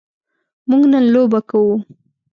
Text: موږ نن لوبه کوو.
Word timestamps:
موږ 0.69 0.83
نن 0.91 1.03
لوبه 1.13 1.39
کوو. 1.49 1.73